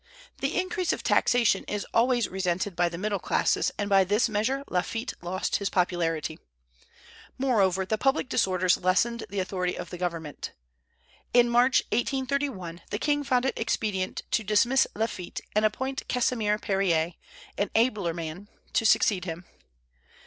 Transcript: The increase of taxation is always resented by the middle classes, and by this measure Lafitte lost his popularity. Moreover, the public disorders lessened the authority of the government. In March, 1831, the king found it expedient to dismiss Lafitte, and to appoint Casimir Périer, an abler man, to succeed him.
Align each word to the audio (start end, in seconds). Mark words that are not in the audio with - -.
The 0.39 0.59
increase 0.59 0.91
of 0.93 1.03
taxation 1.03 1.63
is 1.65 1.85
always 1.93 2.27
resented 2.27 2.75
by 2.75 2.89
the 2.89 2.97
middle 2.97 3.19
classes, 3.19 3.71
and 3.77 3.87
by 3.87 4.03
this 4.03 4.27
measure 4.27 4.63
Lafitte 4.67 5.13
lost 5.21 5.57
his 5.57 5.69
popularity. 5.69 6.39
Moreover, 7.37 7.85
the 7.85 7.99
public 7.99 8.27
disorders 8.27 8.77
lessened 8.77 9.25
the 9.29 9.37
authority 9.39 9.77
of 9.77 9.91
the 9.91 9.99
government. 9.99 10.53
In 11.35 11.47
March, 11.51 11.83
1831, 11.91 12.81
the 12.89 12.97
king 12.97 13.23
found 13.23 13.45
it 13.45 13.59
expedient 13.59 14.23
to 14.31 14.43
dismiss 14.43 14.87
Lafitte, 14.95 15.41
and 15.55 15.61
to 15.61 15.67
appoint 15.67 16.07
Casimir 16.07 16.57
Périer, 16.57 17.13
an 17.59 17.69
abler 17.75 18.15
man, 18.15 18.49
to 18.73 18.85
succeed 18.87 19.25
him. 19.25 19.45